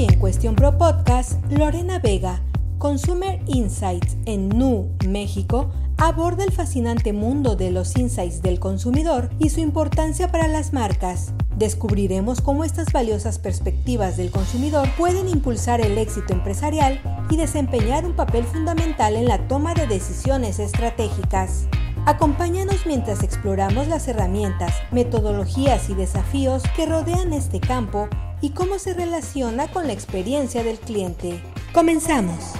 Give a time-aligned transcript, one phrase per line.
[0.00, 2.40] Hoy en Cuestión Pro Podcast, Lorena Vega,
[2.78, 9.50] Consumer Insights en Nu, México, aborda el fascinante mundo de los insights del consumidor y
[9.50, 11.34] su importancia para las marcas.
[11.54, 18.16] Descubriremos cómo estas valiosas perspectivas del consumidor pueden impulsar el éxito empresarial y desempeñar un
[18.16, 21.66] papel fundamental en la toma de decisiones estratégicas.
[22.06, 28.08] Acompáñanos mientras exploramos las herramientas, metodologías y desafíos que rodean este campo
[28.40, 31.42] y cómo se relaciona con la experiencia del cliente.
[31.72, 32.54] Comenzamos.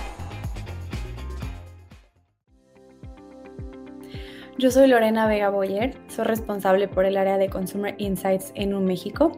[4.60, 8.84] Yo soy Lorena Vega Boyer, soy responsable por el área de Consumer Insights en un
[8.84, 9.32] México.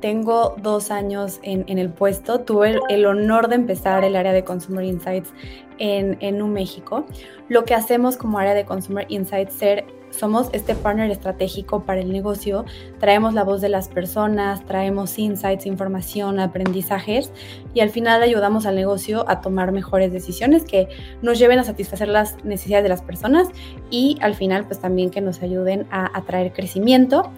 [0.00, 2.42] Tengo dos años en, el puesto.
[2.42, 5.34] Tuve el, honor de empezar el área de Consumer Insights
[5.78, 7.06] en, en un México.
[7.48, 9.84] Lo que hacemos como área de Consumer Insights ser
[10.18, 12.64] somos este partner estratégico para el negocio,
[12.98, 17.30] traemos la voz de las personas, traemos insights, información, aprendizajes
[17.74, 20.88] y al final ayudamos al negocio a tomar mejores decisiones que
[21.22, 23.48] nos lleven a satisfacer las necesidades de las personas
[23.90, 27.30] y al final pues también que nos ayuden a atraer crecimiento.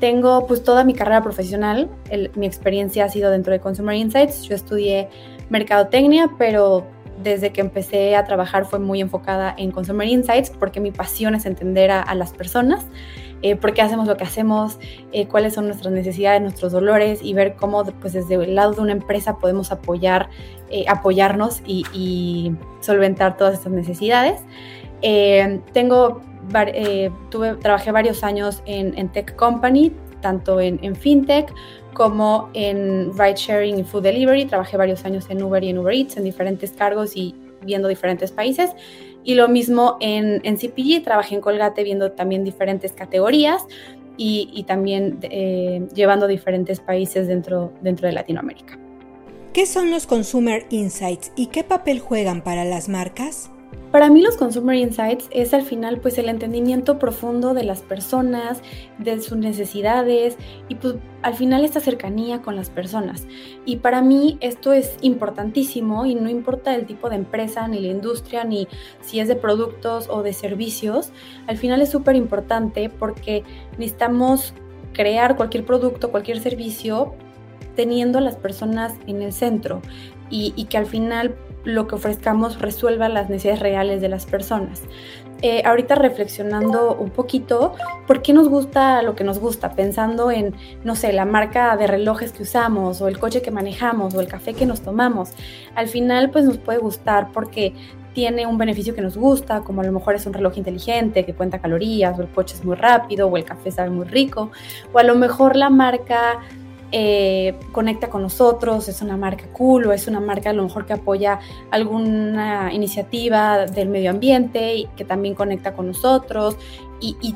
[0.00, 1.88] Tengo pues toda mi carrera profesional,
[2.34, 5.08] mi experiencia ha sido dentro de Consumer Insights, yo estudié
[5.48, 6.86] mercadotecnia, pero
[7.22, 11.46] desde que empecé a trabajar fue muy enfocada en Consumer Insights porque mi pasión es
[11.46, 12.86] entender a, las personas,
[13.42, 14.78] eh, por qué hacemos lo que hacemos,
[15.12, 18.80] eh, cuáles son nuestras necesidades, nuestros dolores y ver cómo pues, desde el lado de
[18.80, 20.28] una empresa podemos apoyar,
[20.70, 24.40] eh, apoyarnos y, solventar todas estas necesidades.
[25.72, 26.20] tengo,
[27.30, 29.92] tuve, trabajé varios años en, en Tech Company,
[30.26, 31.54] tanto en, FinTech
[31.94, 34.44] como en ride sharing y food delivery.
[34.44, 37.32] Trabajé varios años en Uber y en Uber Eats en diferentes cargos y
[37.62, 38.72] viendo diferentes países.
[39.22, 43.62] Y lo mismo en, CPG, trabajé en Colgate viendo también diferentes categorías
[44.16, 48.76] y, y también eh, llevando diferentes países dentro, dentro de Latinoamérica.
[49.52, 53.52] ¿Qué son los Consumer Insights y qué papel juegan para las marcas?
[53.92, 58.60] Para mí los Consumer Insights es al final pues el entendimiento profundo de las personas,
[58.98, 60.36] de sus necesidades
[60.68, 63.26] y pues al final esta cercanía con las personas.
[63.64, 67.88] Y para mí esto es importantísimo y no importa el tipo de empresa, ni la
[67.88, 68.66] industria, ni
[69.00, 71.10] si es de productos o de servicios,
[71.46, 73.44] al final es súper importante porque
[73.78, 74.52] necesitamos
[74.92, 77.14] crear cualquier producto, cualquier servicio
[77.76, 79.80] teniendo a las personas en el centro
[80.28, 81.36] y, y que al final
[81.66, 84.82] lo que ofrezcamos resuelva las necesidades reales de las personas.
[85.42, 87.74] Eh, ahorita reflexionando un poquito,
[88.06, 89.72] ¿por qué nos gusta lo que nos gusta?
[89.72, 94.14] Pensando en, no sé, la marca de relojes que usamos o el coche que manejamos
[94.14, 95.32] o el café que nos tomamos.
[95.74, 97.74] Al final, pues nos puede gustar porque
[98.14, 101.34] tiene un beneficio que nos gusta, como a lo mejor es un reloj inteligente que
[101.34, 104.50] cuenta calorías, o el coche es muy rápido, o el café sabe muy rico,
[104.94, 106.40] o a lo mejor la marca
[106.92, 110.86] eh, conecta con nosotros, es una marca cool o es una marca a lo mejor
[110.86, 116.56] que apoya alguna iniciativa del medio ambiente y que también conecta con nosotros
[117.00, 117.34] y, y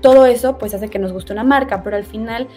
[0.00, 2.48] todo eso pues hace que nos guste una marca, pero al final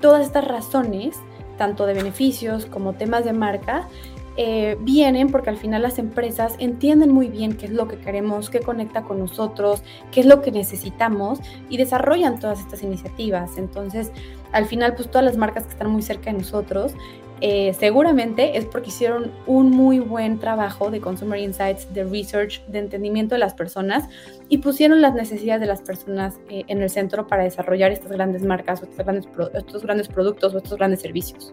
[0.00, 1.16] todas estas razones,
[1.56, 3.88] tanto de beneficios como temas de marca,
[4.36, 8.50] eh, vienen porque al final las empresas entienden muy bien qué es lo que queremos,
[8.50, 13.56] qué conecta con nosotros, qué es lo que necesitamos y desarrollan todas estas iniciativas.
[13.58, 14.10] Entonces,
[14.52, 16.94] al final, pues todas las marcas que están muy cerca de nosotros,
[17.40, 22.78] eh, seguramente es porque hicieron un muy buen trabajo de Consumer Insights, de research, de
[22.78, 24.08] entendimiento de las personas
[24.48, 28.42] y pusieron las necesidades de las personas eh, en el centro para desarrollar estas grandes
[28.42, 31.52] marcas, estos grandes, estos grandes productos o estos grandes servicios.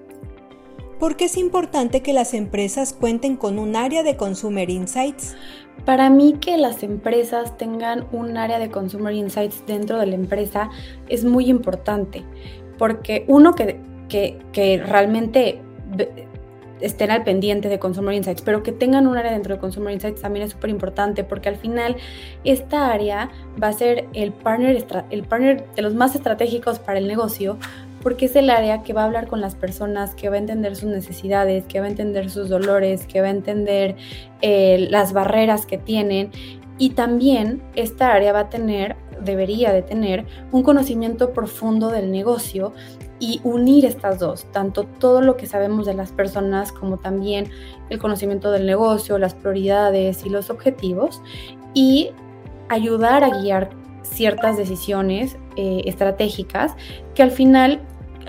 [1.01, 5.35] ¿Por qué es importante que las empresas cuenten con un área de Consumer Insights?
[5.83, 10.69] Para mí que las empresas tengan un área de Consumer Insights dentro de la empresa
[11.09, 12.23] es muy importante,
[12.77, 13.79] porque uno que,
[14.09, 15.59] que, realmente
[16.81, 20.21] estén al pendiente de Consumer Insights, pero que tengan un área dentro de Consumer Insights
[20.21, 21.95] también es súper importante porque al final
[22.43, 27.07] esta área va a ser el partner, el partner de los más estratégicos para el
[27.07, 27.57] negocio
[28.01, 30.75] porque es el área que va a hablar con las personas, que va a entender
[30.75, 33.95] sus necesidades, que va a entender sus dolores, que va a entender
[34.41, 36.31] eh, las barreras que tienen.
[36.77, 42.73] Y también esta área va a tener, debería de tener, un conocimiento profundo del negocio
[43.19, 47.49] y unir estas dos, tanto todo lo que sabemos de las personas como también
[47.89, 51.21] el conocimiento del negocio, las prioridades y los objetivos,
[51.75, 52.09] y
[52.67, 53.69] ayudar a guiar
[54.01, 56.75] ciertas decisiones eh, estratégicas
[57.13, 57.81] que al final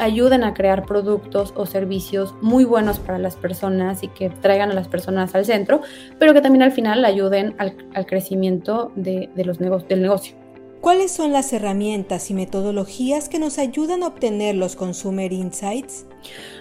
[0.02, 4.74] ayuden a crear productos o servicios muy buenos para las personas y que traigan a
[4.74, 5.80] las personas al centro,
[6.18, 10.36] pero que también al final ayuden al, crecimiento de, los del negocio.
[10.80, 16.06] ¿Cuáles son las herramientas y metodologías que nos ayudan a obtener los Consumer Insights?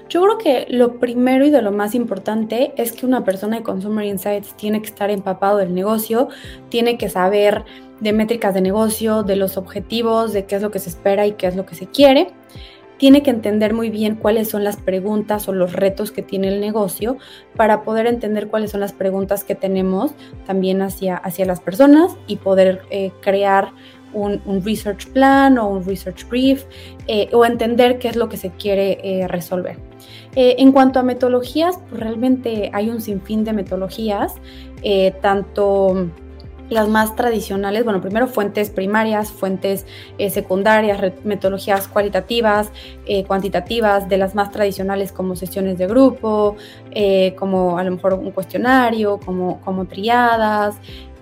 [0.10, 3.64] Yo creo que lo primero y de lo más importante es que una persona de
[3.64, 6.28] Consumer Insights tiene que estar empapado del negocio,
[6.70, 7.66] tiene que saber
[8.00, 11.32] de métricas de negocio, de los objetivos, de qué es lo que se espera y
[11.32, 12.34] qué es lo que se quiere.
[13.02, 16.62] Tiene que entender muy bien cuáles son las preguntas o los retos que tiene el
[16.62, 17.18] negocio
[17.56, 20.12] para poder entender cuáles son las preguntas que tenemos
[20.46, 23.74] también hacia, hacia las personas y poder eh, crear
[24.14, 26.66] un, research plan o un research brief
[27.08, 29.80] eh, o entender qué es lo que se quiere eh, resolver.
[30.36, 34.36] En cuanto a metodologías, pues realmente hay un sinfín de metodologías,
[35.22, 36.08] tanto
[36.72, 39.86] las más tradicionales, bueno, primero fuentes primarias, fuentes
[40.30, 42.72] secundarias, metodologías cualitativas,
[43.28, 46.56] cuantitativas, de las más tradicionales como sesiones de grupo,
[47.38, 50.76] como a lo mejor un cuestionario, como, como triadas,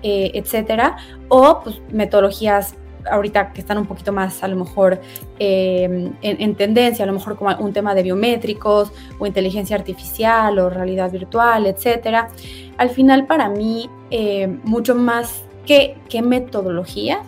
[0.03, 0.97] etcétera,
[1.29, 2.75] o pues, metodologías
[3.09, 4.99] ahorita que están un poquito más a lo mejor
[5.37, 10.69] em, en, tendencia, a lo mejor como un tema de biométricos o inteligencia artificial o
[10.69, 12.29] realidad virtual, etcétera.
[12.77, 17.21] Al final para mí em, mucho más que, metodología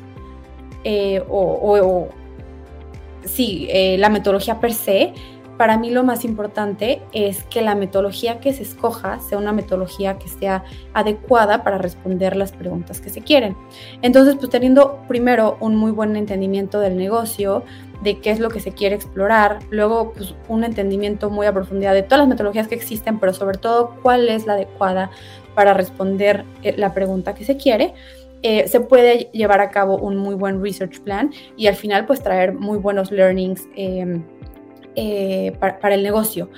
[0.84, 2.10] eh, o, o,
[3.24, 5.14] sí, eh, la metodología per se,
[5.62, 10.18] para mí lo más importante es que la metodología que se escoja sea una metodología
[10.18, 10.64] que sea
[10.96, 13.56] adecuada para responder las preguntas que se quieren.
[14.02, 17.64] Entonces, pues teniendo primero un muy buen entendimiento del negocio,
[18.02, 21.94] de qué es lo que se quiere explorar, luego pues un entendimiento muy a profundidad
[21.94, 25.12] de todas las metodologías que existen, pero sobre todo cuál es la adecuada
[25.54, 27.94] para responder eh, la pregunta que se quiere.
[28.42, 32.24] Eh, se puede llevar a cabo un muy buen research plan y al final pues
[32.24, 34.24] traer muy buenos learnings em,
[34.96, 36.50] eh, para, el negocio.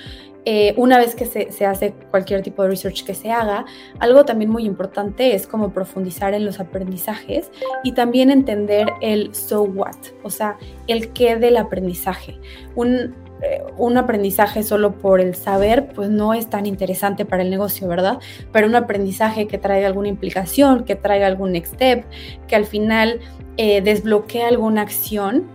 [0.45, 3.65] Eh, una vez que se, hace cualquier tipo de research que se haga,
[4.00, 7.50] algo también muy importante es como profundizar en los aprendizajes
[7.83, 10.57] y también entender el so what, o sea,
[10.88, 12.39] el qué del aprendizaje.
[12.75, 17.50] Un, eh, un aprendizaje solo por el saber, pues no es tan interesante para el
[17.50, 18.19] negocio, ¿verdad?
[18.51, 22.03] Pero un aprendizaje que traiga alguna implicación, que traiga algún next step,
[22.47, 23.19] que al final
[23.56, 25.47] desbloquee alguna acción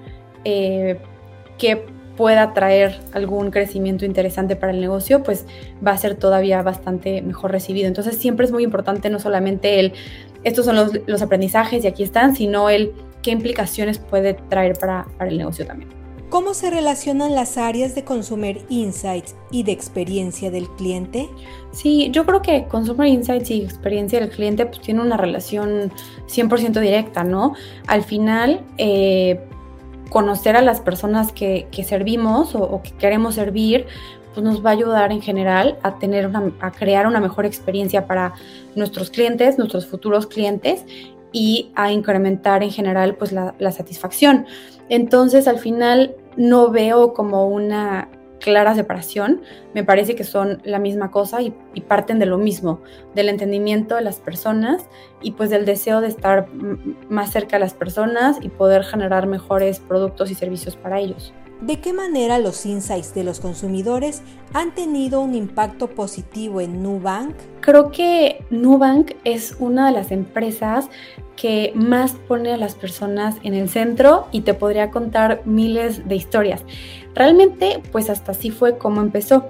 [0.44, 1.84] que
[2.18, 5.46] pueda traer algún crecimiento interesante para el negocio, pues
[5.86, 7.86] va a ser todavía bastante mejor recibido.
[7.86, 9.92] Entonces siempre es muy importante no solamente el,
[10.42, 10.74] estos son
[11.06, 12.92] los, aprendizajes y aquí están, sino el
[13.22, 15.90] qué implicaciones puede traer para, para el negocio también.
[16.28, 21.28] ¿Cómo se relacionan las áreas de Consumer Insights y de experiencia del cliente?
[21.70, 25.92] Sí, yo creo que Consumer Insights y experiencia del cliente pues tienen una relación
[26.26, 27.54] 100% directa, ¿no?
[27.86, 29.40] Al final, eh,
[30.10, 33.86] conocer a las personas que, servimos o, que queremos servir,
[34.34, 38.06] pues nos va a ayudar en general a tener una, a crear una mejor experiencia
[38.06, 38.34] para
[38.74, 40.84] nuestros clientes, nuestros futuros clientes
[41.32, 44.46] y a incrementar en general pues la, la satisfacción.
[44.88, 48.08] Entonces al final no veo como una
[48.40, 49.42] clara separación,
[49.74, 51.54] me parece que son la misma cosa y,
[51.86, 52.80] parten de lo mismo,
[53.14, 54.86] del entendimiento de las personas
[55.22, 56.48] y pues del deseo de estar
[57.08, 61.32] más cerca de las personas y poder generar mejores productos y servicios para ellos.
[61.60, 67.34] ¿De qué manera los insights de los consumidores han tenido un impacto positivo en Nubank?
[67.60, 70.88] Creo que Nubank es una de las empresas
[71.40, 76.16] que más pone a las personas en el centro y te podría contar miles de
[76.16, 76.64] historias.
[77.14, 79.46] Realmente, pues hasta así fue como empezó.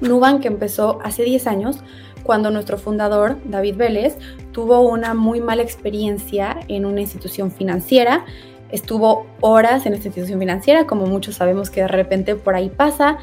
[0.00, 1.78] Nubank empezó hace 10 años
[2.22, 4.18] cuando nuestro fundador, David Vélez,
[4.52, 8.24] tuvo una muy mala experiencia en una institución financiera
[8.70, 13.18] estuvo horas en esta institución financiera, como muchos sabemos que de repente por ahí pasa,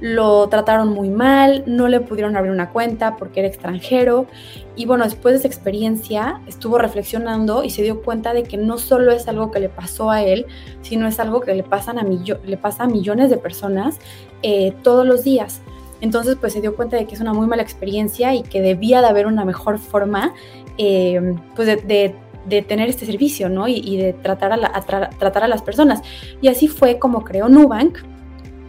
[0.00, 4.26] lo trataron muy mal, no le pudieron abrir una cuenta porque era extranjero
[4.76, 8.78] y bueno, después de esa experiencia estuvo reflexionando y se dio cuenta de que no
[8.78, 10.46] solo es algo que le pasó a él,
[10.82, 13.98] sino es algo que le, pasan a le pasa a millones de personas
[14.42, 15.62] eh, todos los días.
[16.00, 19.00] Entonces pues se dio cuenta de que es una muy mala experiencia y que debía
[19.00, 20.34] de haber una mejor forma
[20.76, 22.14] eh, pues de
[22.46, 23.68] de tener este servicio, ¿no?
[23.68, 24.80] Y, de tratar a,
[25.18, 26.02] tratar a las personas.
[26.40, 27.98] Y así fue como creó Nubank,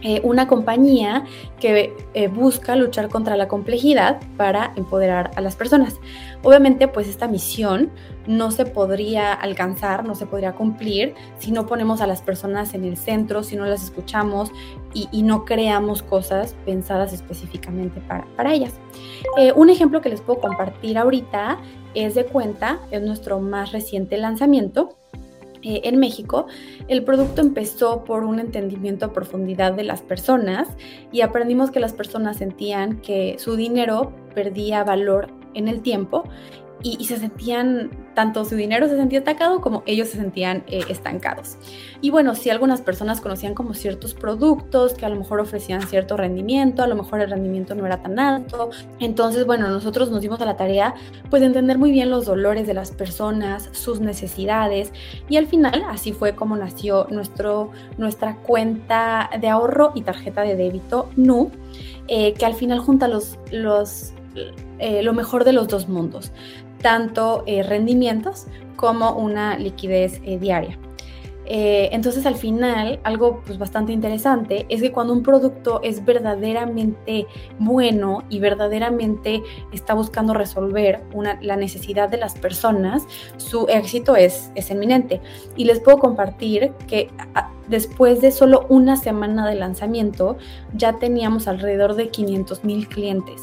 [0.08, 1.24] eh, una compañía
[1.58, 5.98] que eh, busca luchar contra la complejidad para empoderar a las personas.
[6.44, 7.90] Obviamente, pues esta misión
[8.28, 12.84] no se podría alcanzar, no se podría cumplir si no ponemos a las personas en
[12.84, 14.52] el centro, si no las escuchamos
[14.94, 18.74] y, no creamos cosas pensadas específicamente para, ellas.
[19.38, 21.58] Eh, un ejemplo que les puedo compartir ahorita
[21.94, 24.96] es de cuenta, es nuestro más reciente lanzamiento
[25.62, 26.46] eh, en México,
[26.88, 30.68] el producto empezó por un entendimiento a profundidad de las personas
[31.12, 36.24] y aprendimos que las personas sentían que su dinero perdía valor en el tiempo
[36.82, 41.56] y, se sentían, tanto su dinero se sentía atacado como ellos se sentían eh, estancados.
[42.00, 46.16] Y bueno, si algunas personas conocían como ciertos productos que a lo mejor ofrecían cierto
[46.16, 48.70] rendimiento, a lo mejor el rendimiento no era tan alto.
[49.00, 50.94] Entonces, bueno, nosotros nos dimos a la tarea
[51.30, 54.92] pues de entender muy bien los dolores de las personas, sus necesidades
[55.28, 60.56] y al final así fue como nació nuestro, nuestra cuenta de ahorro y tarjeta de
[60.56, 61.50] débito NU,
[62.08, 64.12] eh, que al final junta los, los
[64.78, 66.30] eh, lo mejor de los dos mundos
[66.82, 70.78] tanto eh, rendimientos como una liquidez eh, diaria.
[71.48, 77.26] Eh, entonces al final, algo pues, bastante interesante es que cuando un producto es verdaderamente
[77.60, 79.42] bueno y verdaderamente
[79.72, 83.04] está buscando resolver una, la necesidad de las personas,
[83.36, 85.20] su éxito es, es eminente.
[85.56, 87.10] Y les puedo compartir que
[87.68, 90.36] después de solo una semana de lanzamiento
[90.74, 93.42] ya teníamos alrededor de 500 mil clientes.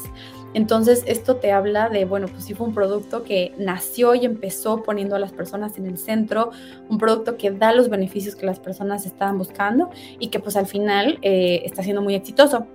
[0.54, 4.82] Entonces, esto te habla de, bueno, pues sí fue un producto que nació y empezó
[4.82, 6.50] poniendo a las personas en el centro,
[6.88, 10.66] un producto que da los beneficios que las personas estaban buscando y que pues al
[10.66, 12.66] final eh, está siendo muy exitoso.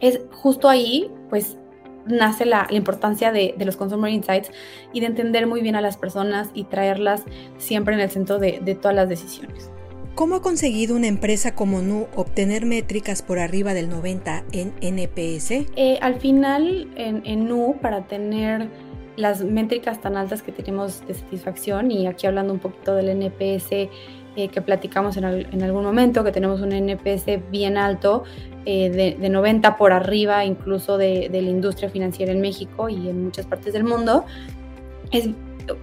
[0.00, 1.58] Es justo ahí, pues
[2.06, 4.50] nace la, importancia de, los Consumer Insights
[4.94, 7.22] y de entender muy bien a las personas y traerlas
[7.58, 9.70] siempre en el centro de todas las decisiones.
[10.14, 15.66] ¿Cómo ha conseguido una empresa como Nu obtener métricas por arriba del 90 en NPS?
[15.76, 18.68] Eh, al final, en, Nu, para tener
[19.16, 23.72] las métricas tan altas que tenemos de satisfacción, y aquí hablando un poquito del NPS
[23.72, 28.24] eh, que platicamos en, algún momento, que tenemos un NPS bien alto,
[28.66, 33.46] eh, de, 90 por arriba incluso de, la industria financiera en México y en muchas
[33.46, 34.24] partes del mundo,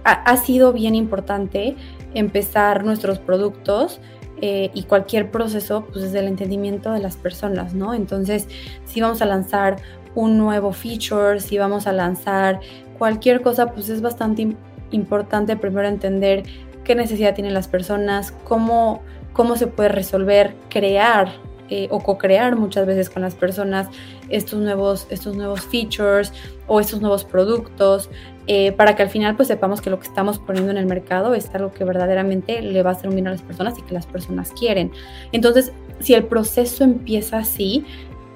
[0.04, 1.76] ha sido bien importante
[2.14, 4.00] empezar nuestros productos
[4.40, 7.94] eh, y cualquier proceso, pues desde el entendimiento de las personas, ¿no?
[7.94, 8.46] Entonces,
[8.84, 9.76] si vamos a lanzar
[10.14, 12.60] un nuevo feature, si vamos a lanzar
[12.98, 14.56] cualquier cosa, pues es bastante
[14.90, 16.44] importante primero entender
[16.84, 21.32] qué necesidad tienen las personas, cómo, cómo se puede resolver, crear
[21.68, 23.88] eh, o co-crear muchas veces con las personas
[24.28, 26.32] estos nuevos, estos nuevos features
[26.66, 28.10] o estos nuevos productos,
[28.46, 31.34] eh, para que al final pues sepamos que lo que estamos poniendo en el mercado
[31.34, 33.92] es algo que verdaderamente le va a hacer un bien a las personas y que
[33.92, 34.90] las personas quieren.
[35.32, 37.84] Entonces, si el proceso empieza así,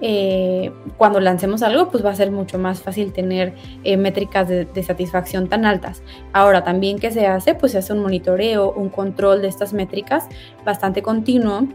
[0.05, 4.65] eh, cuando lancemos algo, pues va a ser mucho más fácil tener eh, métricas de,
[4.65, 6.03] de, satisfacción tan altas.
[6.33, 10.27] Ahora, también que se hace, pues se hace un monitoreo, un control de estas métricas
[10.65, 11.69] bastante continuo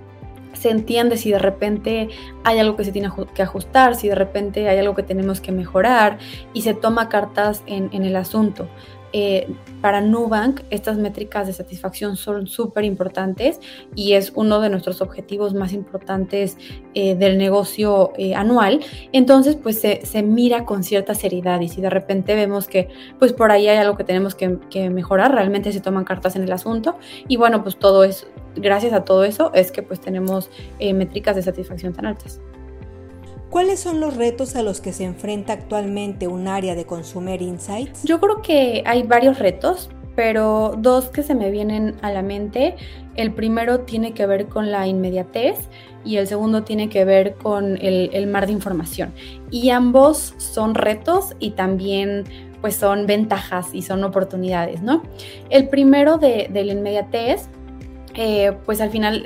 [0.57, 2.09] se entiende si de repente
[2.43, 5.51] hay algo que se tiene que ajustar, si de repente hay algo que tenemos que
[5.51, 6.17] mejorar
[6.53, 8.67] y se toma cartas en, el asunto.
[9.13, 9.47] Eh,
[9.81, 13.59] para Nubank estas métricas de satisfacción son súper importantes
[13.95, 16.57] y es uno de nuestros objetivos más importantes
[16.93, 18.81] eh, del negocio eh, anual.
[19.13, 23.51] Entonces, pues se, mira con cierta seriedad y si de repente vemos que pues por
[23.51, 26.97] ahí hay algo que tenemos que, que mejorar, realmente se toman cartas en el asunto
[27.27, 30.49] y bueno, pues todo es, gracias a todo eso es que pues tenemos
[30.79, 32.41] métricas de satisfacción tan altas.
[33.49, 38.03] ¿Cuáles son los retos a los que se enfrenta actualmente un área de Consumer Insights?
[38.03, 42.75] Yo creo que hay varios retos, pero dos que se me vienen a la mente.
[43.15, 45.57] El primero tiene que ver con la inmediatez
[46.03, 49.13] y el segundo tiene que ver con el, mar de información.
[49.49, 52.25] Y ambos son retos y también
[52.59, 55.03] pues son ventajas y son oportunidades, ¿no?
[55.49, 57.47] El primero de, la inmediatez
[58.15, 59.25] eh, pues al final,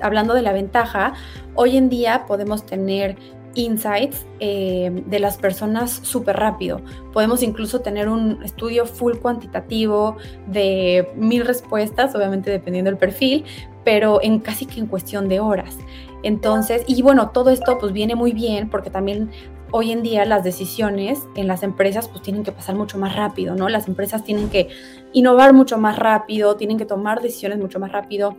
[0.00, 1.14] hablando de la ventaja,
[1.56, 3.16] hoy en día podemos tener
[3.58, 6.80] insights eh, de las personas súper rápido.
[7.12, 13.44] Podemos incluso tener un estudio full cuantitativo de mil respuestas, obviamente dependiendo del perfil,
[13.84, 15.76] pero en casi que en cuestión de horas.
[16.22, 19.30] Entonces, y bueno, todo esto pues viene muy bien porque también
[19.70, 23.54] hoy en día las decisiones en las empresas pues tienen que pasar mucho más rápido,
[23.54, 23.68] ¿no?
[23.68, 24.68] Las empresas tienen que
[25.12, 28.36] innovar mucho más rápido, tienen que tomar decisiones mucho más rápido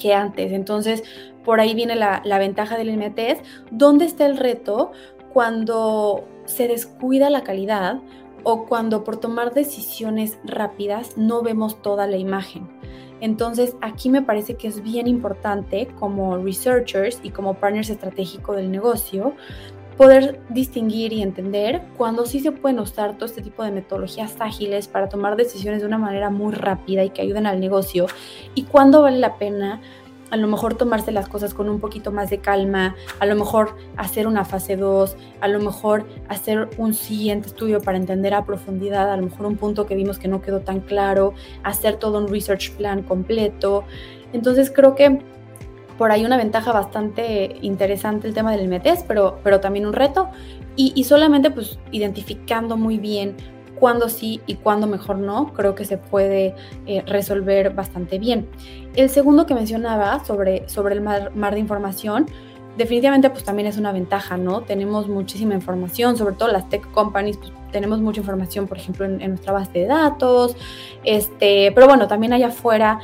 [0.00, 0.52] que antes.
[0.52, 1.04] Entonces,
[1.44, 3.42] por ahí viene la, ventaja del MTS.
[3.70, 4.92] ¿Dónde está el reto
[5.32, 8.00] cuando se descuida la calidad
[8.42, 12.68] o cuando por tomar decisiones rápidas no vemos toda la imagen?
[13.20, 18.70] Entonces, aquí me parece que es bien importante como researchers y como partners estratégico del
[18.70, 19.34] negocio
[20.00, 24.88] poder distinguir y entender cuando sí se pueden usar todo este tipo de metodologías ágiles
[24.88, 28.06] para tomar decisiones de una manera muy rápida y que ayuden al negocio
[28.54, 29.82] y cuándo vale la pena
[30.30, 33.76] a lo mejor tomarse las cosas con un poquito más de calma, a lo mejor
[33.98, 39.12] hacer una fase 2, a lo mejor hacer un siguiente estudio para entender a profundidad,
[39.12, 42.28] a lo mejor un punto que vimos que no quedó tan claro, hacer todo un
[42.28, 43.84] research plan completo.
[44.32, 45.20] Entonces creo que
[46.00, 50.30] por ahí una ventaja bastante interesante el tema del MTS, pero, pero también un reto.
[50.74, 53.36] Y, solamente pues identificando muy bien
[53.78, 56.54] cuándo sí y cuándo mejor no, creo que se puede
[56.86, 58.48] eh, resolver bastante bien.
[58.96, 62.24] El segundo que mencionaba sobre, sobre el mar, mar de información,
[62.78, 64.62] definitivamente pues también es una ventaja, ¿no?
[64.62, 69.18] Tenemos muchísima información, sobre todo las tech companies, pues, tenemos mucha información, por ejemplo, en,
[69.18, 70.56] nuestra base de datos,
[71.04, 73.00] este, pero bueno, también allá afuera,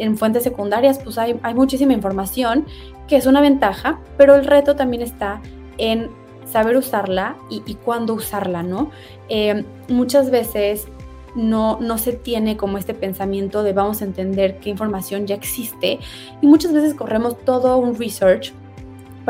[0.00, 2.66] en fuentes secundarias, pues hay, hay muchísima información,
[3.06, 5.40] que es una ventaja, pero el reto también está
[5.78, 6.10] en
[6.50, 8.90] saber usarla y, cuándo usarla, ¿no?
[9.28, 10.88] Eh, muchas veces
[11.34, 16.00] no, no se tiene como este pensamiento de vamos a entender qué información ya existe
[16.40, 18.52] y muchas veces corremos todo un research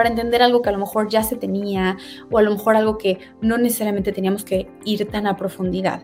[0.00, 1.98] para entender algo que a lo mejor ya se tenía
[2.30, 6.02] o a lo mejor algo que no necesariamente teníamos que ir tan a profundidad.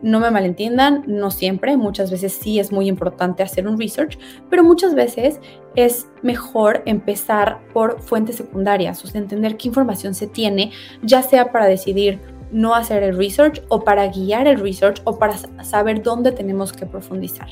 [0.00, 4.64] No me malentiendan, no siempre, muchas veces sí es muy importante hacer un research, pero
[4.64, 5.40] muchas veces
[5.76, 10.72] es mejor empezar por fuentes secundarias, o sea, entender qué información se tiene,
[11.02, 12.20] ya sea para decidir
[12.50, 16.86] no hacer el research o para guiar el research o para saber dónde tenemos que
[16.86, 17.48] profundizar.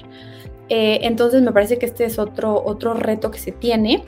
[0.71, 4.05] Eh, entonces me parece que este es otro, otro reto que se tiene.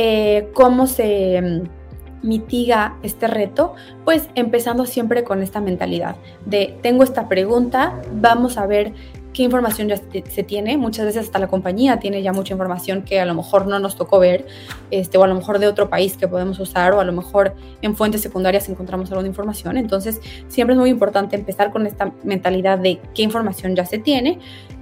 [0.00, 3.74] Eh, ¿Cómo se mm, mitiga este reto?
[4.04, 6.14] Pues empezando siempre con esta mentalidad
[6.46, 8.92] de tengo esta pregunta, vamos a ver
[9.32, 10.76] qué información ya se tiene.
[10.76, 13.96] Muchas veces hasta la compañía tiene ya mucha información que a lo mejor no nos
[13.96, 14.46] tocó ver,
[14.92, 17.56] este, o a lo mejor de otro país que podemos usar, o a lo mejor
[17.82, 19.78] en fuentes secundarias encontramos alguna información.
[19.78, 24.38] Entonces, siempre es muy importante empezar con esta mentalidad de qué información ya se tiene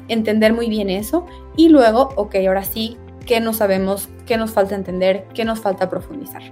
[0.08, 2.96] entender muy bien eso y luego, ok, ahora sí,
[3.26, 4.08] ¿qué no sabemos?
[4.24, 5.26] ¿Qué nos falta entender?
[5.34, 6.42] ¿Qué nos falta profundizar?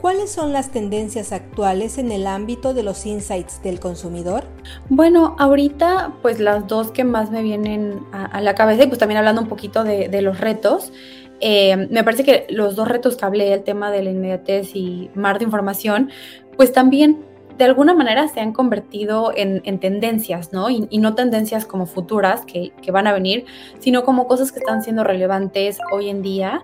[0.00, 4.44] ¿Cuáles son las tendencias actuales en el ámbito de los insights del consumidor?
[4.88, 9.18] Bueno, ahorita pues las dos que más me vienen a, la cabeza y pues también
[9.18, 10.92] hablando un poquito de, los retos,
[11.40, 15.10] eh, me parece que los dos retos que hablé, el tema de la inmediatez y
[15.14, 16.10] mar de información,
[16.56, 17.24] pues también
[17.56, 20.68] de alguna manera se han convertido en, tendencias, ¿no?
[20.70, 23.46] Y, no tendencias como futuras que, van a venir,
[23.78, 26.62] sino como cosas que están siendo relevantes hoy en día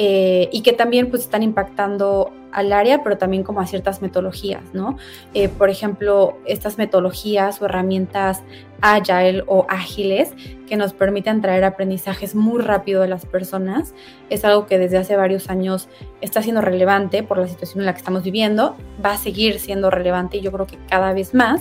[0.00, 4.62] eh, y que también pues están impactando al área, pero también como a ciertas metodologías,
[4.72, 4.96] ¿no?
[5.34, 8.44] Eh, por ejemplo, estas metodologías o herramientas
[8.80, 10.34] agile o ágiles
[10.68, 13.92] que nos permiten traer aprendizajes muy rápido de las personas,
[14.30, 15.88] es algo que desde hace varios años
[16.20, 19.90] está siendo relevante por la situación en la que estamos viviendo, va a seguir siendo
[19.90, 21.60] relevante y yo creo que cada vez más.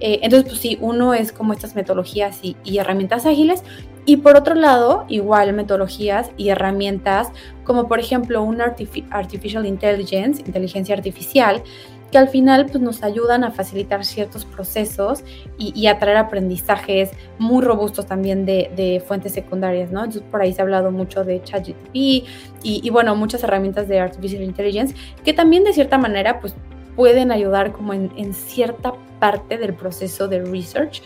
[0.00, 3.62] Eh, entonces, pues sí, uno es como estas metodologías y, herramientas ágiles.
[4.06, 7.32] Y por otro lado, igual metodologías y herramientas
[7.64, 8.76] como por ejemplo una
[9.10, 11.64] artificial intelligence, inteligencia artificial,
[12.12, 15.24] que al final pues, nos ayudan a facilitar ciertos procesos
[15.58, 20.04] y, a traer aprendizajes muy robustos también de, fuentes secundarias, ¿no?
[20.04, 22.24] Entonces por ahí se ha hablado mucho de ChatGPT y,
[22.62, 26.54] y, bueno, muchas herramientas de Artificial Intelligence que también de cierta manera pues
[26.94, 31.02] pueden ayudar como en cierta parte del proceso de research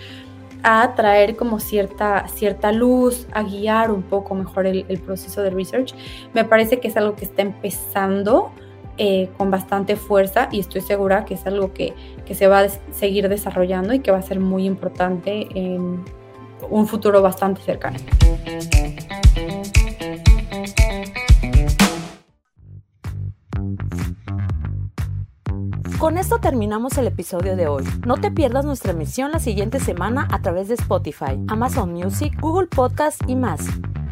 [0.62, 5.94] a traer como cierta, cierta luz, a guiar un poco mejor el, proceso de research.
[6.34, 8.50] Me parece que es algo que está empezando
[8.98, 11.94] eh, con bastante fuerza y estoy segura que es algo que,
[12.26, 16.04] que se va a seguir desarrollando y que va a ser muy importante en
[16.68, 17.98] un futuro bastante cercano.
[26.10, 27.84] Con esto terminamos el episodio de hoy.
[28.04, 32.66] No te pierdas nuestra emisión la siguiente semana a través de Spotify, Amazon Music, Google
[32.66, 33.60] Podcast y más.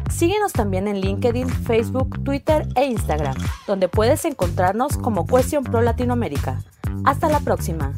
[0.09, 3.35] Síguenos también en LinkedIn, Facebook, Twitter e Instagram,
[3.67, 6.63] donde puedes encontrarnos como Cuestión Pro Latinoamérica.
[7.03, 7.91] Hasta la próxima.